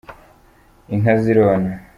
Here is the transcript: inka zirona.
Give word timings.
inka 0.93 1.13
zirona. 1.23 1.71